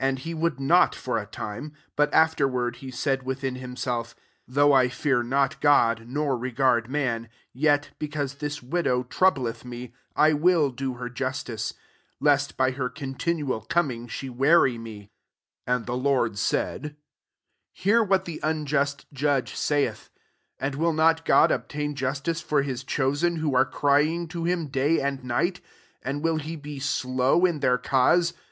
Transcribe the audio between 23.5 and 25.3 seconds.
are crying to him day and